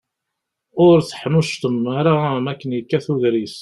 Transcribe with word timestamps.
Ur 0.85 0.97
teḥnuccḍem 1.09 1.77
ara 1.99 2.15
makken 2.45 2.75
yekkat 2.77 3.05
ugris. 3.13 3.57